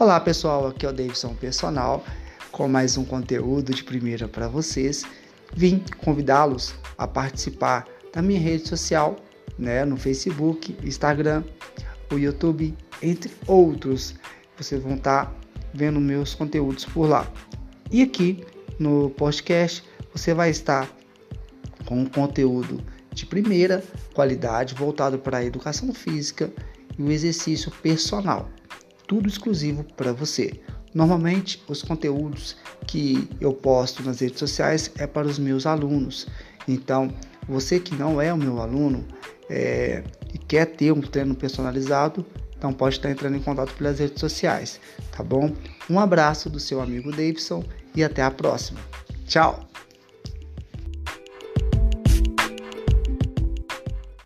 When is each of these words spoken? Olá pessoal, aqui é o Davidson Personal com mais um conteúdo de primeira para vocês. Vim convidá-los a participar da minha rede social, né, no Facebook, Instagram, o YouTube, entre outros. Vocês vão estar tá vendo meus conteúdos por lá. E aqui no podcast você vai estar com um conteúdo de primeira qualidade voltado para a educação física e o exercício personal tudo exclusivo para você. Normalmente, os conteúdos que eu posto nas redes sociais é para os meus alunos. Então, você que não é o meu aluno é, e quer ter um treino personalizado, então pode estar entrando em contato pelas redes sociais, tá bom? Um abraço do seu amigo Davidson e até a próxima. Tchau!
Olá 0.00 0.20
pessoal, 0.20 0.68
aqui 0.68 0.86
é 0.86 0.88
o 0.88 0.92
Davidson 0.92 1.34
Personal 1.34 2.04
com 2.52 2.68
mais 2.68 2.96
um 2.96 3.04
conteúdo 3.04 3.74
de 3.74 3.82
primeira 3.82 4.28
para 4.28 4.46
vocês. 4.46 5.04
Vim 5.52 5.82
convidá-los 6.04 6.72
a 6.96 7.04
participar 7.04 7.84
da 8.14 8.22
minha 8.22 8.38
rede 8.38 8.68
social, 8.68 9.16
né, 9.58 9.84
no 9.84 9.96
Facebook, 9.96 10.76
Instagram, 10.84 11.42
o 12.12 12.14
YouTube, 12.16 12.76
entre 13.02 13.32
outros. 13.44 14.14
Vocês 14.56 14.80
vão 14.80 14.94
estar 14.94 15.26
tá 15.26 15.32
vendo 15.74 15.98
meus 15.98 16.32
conteúdos 16.32 16.84
por 16.84 17.08
lá. 17.08 17.28
E 17.90 18.00
aqui 18.00 18.46
no 18.78 19.10
podcast 19.10 19.82
você 20.12 20.32
vai 20.32 20.50
estar 20.50 20.88
com 21.86 22.02
um 22.02 22.06
conteúdo 22.06 22.80
de 23.12 23.26
primeira 23.26 23.82
qualidade 24.14 24.76
voltado 24.76 25.18
para 25.18 25.38
a 25.38 25.44
educação 25.44 25.92
física 25.92 26.52
e 26.96 27.02
o 27.02 27.10
exercício 27.10 27.72
personal 27.82 28.48
tudo 29.08 29.28
exclusivo 29.28 29.82
para 29.96 30.12
você. 30.12 30.52
Normalmente, 30.94 31.62
os 31.66 31.82
conteúdos 31.82 32.56
que 32.86 33.28
eu 33.40 33.52
posto 33.52 34.02
nas 34.02 34.20
redes 34.20 34.38
sociais 34.38 34.90
é 34.96 35.06
para 35.06 35.26
os 35.26 35.38
meus 35.38 35.66
alunos. 35.66 36.26
Então, 36.68 37.12
você 37.48 37.80
que 37.80 37.94
não 37.94 38.20
é 38.20 38.32
o 38.32 38.36
meu 38.36 38.60
aluno 38.60 39.04
é, 39.50 40.04
e 40.32 40.38
quer 40.38 40.66
ter 40.66 40.92
um 40.92 41.00
treino 41.00 41.34
personalizado, 41.34 42.24
então 42.56 42.72
pode 42.72 42.96
estar 42.96 43.10
entrando 43.10 43.36
em 43.36 43.42
contato 43.42 43.72
pelas 43.74 43.98
redes 43.98 44.20
sociais, 44.20 44.80
tá 45.16 45.22
bom? 45.22 45.52
Um 45.88 45.98
abraço 45.98 46.50
do 46.50 46.60
seu 46.60 46.80
amigo 46.80 47.10
Davidson 47.10 47.64
e 47.94 48.04
até 48.04 48.22
a 48.22 48.30
próxima. 48.30 48.80
Tchau! 49.26 49.67